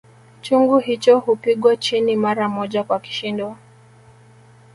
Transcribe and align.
Chungu 0.41 0.79
hicho 0.79 1.19
hupigwa 1.19 1.77
chini 1.77 2.15
mara 2.15 2.49
moja 2.49 2.83
kwa 2.83 2.99
kishindo 2.99 3.55